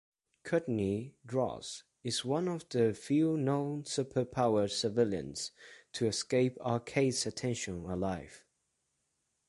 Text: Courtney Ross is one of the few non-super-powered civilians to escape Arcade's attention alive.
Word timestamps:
Courtney 0.43 1.13
Ross 1.31 1.83
is 2.03 2.25
one 2.25 2.47
of 2.47 2.67
the 2.69 2.91
few 2.91 3.37
non-super-powered 3.37 4.71
civilians 4.71 5.51
to 5.91 6.07
escape 6.07 6.57
Arcade's 6.61 7.27
attention 7.27 7.85
alive. 7.85 8.43